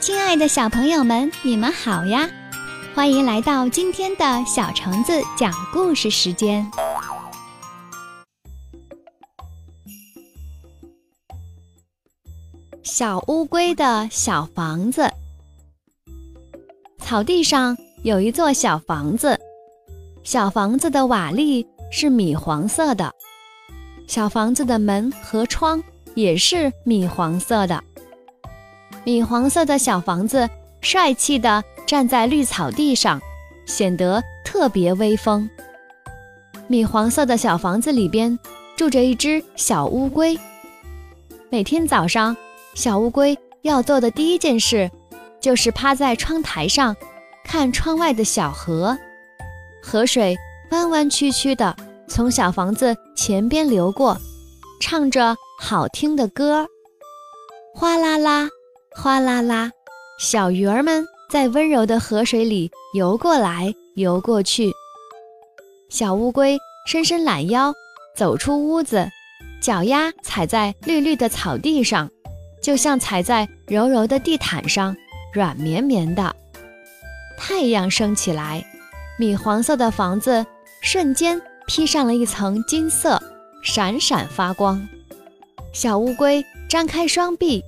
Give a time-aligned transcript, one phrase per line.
[0.00, 2.26] 亲爱的小朋友们，你们好呀！
[2.94, 6.66] 欢迎来到今天的小橙子讲故事时间。
[12.82, 15.12] 小乌龟的小房子，
[16.98, 19.38] 草地上有一座小房子，
[20.24, 23.12] 小房子的瓦砾是米黄色的，
[24.06, 25.82] 小房子的门和窗
[26.14, 27.84] 也是米黄色的。
[29.04, 30.48] 米黄色的小房子
[30.80, 33.20] 帅气地站在绿草地上，
[33.66, 35.48] 显得特别威风。
[36.66, 38.38] 米黄色的小房子里边
[38.76, 40.38] 住着一只小乌龟。
[41.48, 42.36] 每天早上，
[42.74, 44.90] 小乌龟要做的第一件事，
[45.40, 46.94] 就是趴在窗台上，
[47.44, 48.96] 看窗外的小河。
[49.82, 50.36] 河水
[50.70, 51.74] 弯弯曲曲的
[52.06, 54.16] 从小房子前边流过，
[54.80, 56.68] 唱着好听的歌，
[57.74, 58.48] 哗啦啦。
[59.02, 59.70] 哗啦啦，
[60.18, 64.70] 小鱼儿们在温柔的河水里游过来游过去。
[65.88, 67.72] 小乌龟伸伸懒腰，
[68.14, 69.08] 走出屋子，
[69.62, 72.10] 脚丫踩在绿绿的草地上，
[72.62, 74.94] 就像踩在柔柔的地毯上，
[75.32, 76.36] 软绵绵的。
[77.38, 78.62] 太阳升起来，
[79.18, 80.44] 米黄色的房子
[80.82, 83.18] 瞬间披上了一层金色，
[83.62, 84.86] 闪闪发光。
[85.72, 87.64] 小乌龟张开双臂。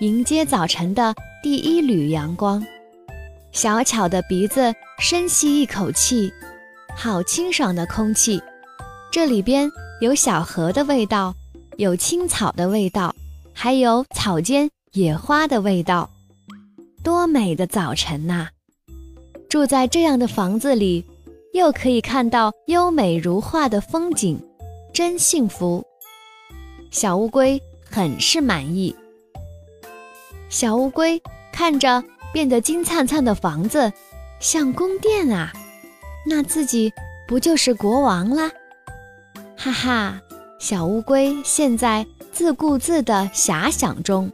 [0.00, 2.64] 迎接早晨的第一缕阳光，
[3.50, 6.32] 小巧的鼻子深吸一口气，
[6.94, 8.40] 好清爽的空气。
[9.10, 9.68] 这里边
[10.00, 11.34] 有小河的味道，
[11.78, 13.12] 有青草的味道，
[13.52, 16.08] 还有草间野花的味道。
[17.02, 18.46] 多美的早晨呐！
[19.48, 21.04] 住在这样的房子里，
[21.54, 24.40] 又可以看到优美如画的风景，
[24.92, 25.84] 真幸福。
[26.92, 28.94] 小乌龟很是满意。
[30.48, 33.92] 小乌龟看着变得金灿灿的房子，
[34.40, 35.52] 像宫殿啊，
[36.26, 36.92] 那自己
[37.26, 38.50] 不就是国王啦？
[39.56, 40.20] 哈哈，
[40.58, 44.30] 小乌龟现在自顾自的遐想中。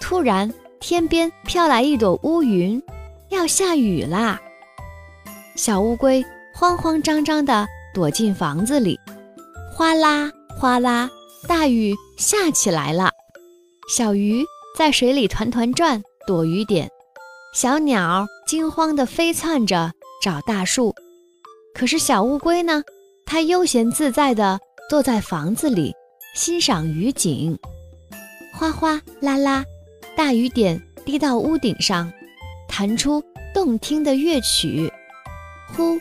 [0.00, 2.82] 突然，天边飘来一朵乌云，
[3.28, 4.40] 要下雨啦！
[5.56, 8.98] 小乌龟慌慌张张地躲进房子里，
[9.72, 11.10] 哗啦哗啦，
[11.48, 13.10] 大雨下起来了。
[13.88, 14.44] 小鱼。
[14.76, 16.86] 在水里团团转，躲雨点；
[17.54, 19.90] 小鸟惊慌地飞窜着
[20.22, 20.94] 找大树。
[21.74, 22.82] 可是小乌龟呢？
[23.24, 24.60] 它悠闲自在地
[24.90, 25.94] 坐在房子里，
[26.34, 27.58] 欣赏雨景。
[28.52, 29.64] 哗哗啦啦，
[30.14, 32.12] 大雨点滴到屋顶上，
[32.68, 34.92] 弹出动听的乐曲。
[35.74, 35.98] 呼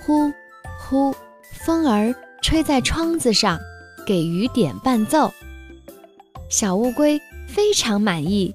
[0.00, 0.32] 呼
[0.80, 1.14] 呼，
[1.52, 3.58] 风儿吹在窗子上，
[4.06, 5.30] 给雨点伴奏。
[6.48, 7.20] 小乌龟。
[7.46, 8.54] 非常满意，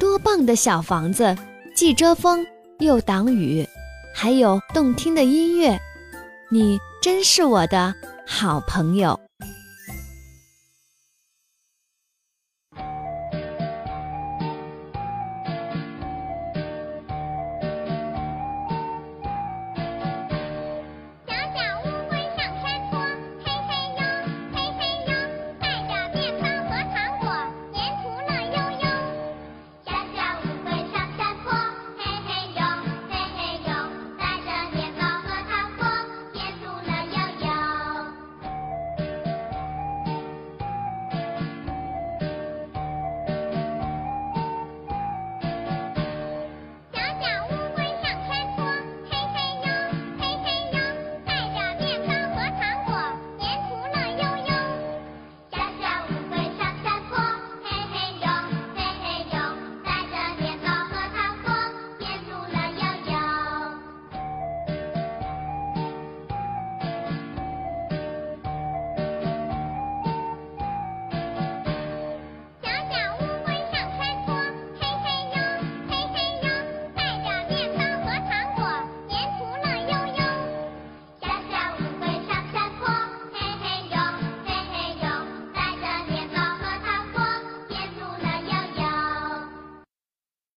[0.00, 1.36] 多棒的小房子，
[1.76, 2.44] 既遮风
[2.78, 3.68] 又挡雨，
[4.14, 5.78] 还有动听的音乐，
[6.50, 7.94] 你真是我的
[8.26, 9.20] 好朋友。